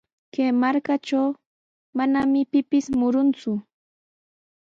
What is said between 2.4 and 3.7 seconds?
pipis murunku.